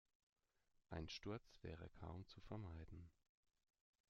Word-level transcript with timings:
Ein 0.89 1.07
Sturz 1.09 1.59
wäre 1.61 1.91
kaum 1.91 2.25
zu 2.25 2.41
vermeiden. 2.41 3.11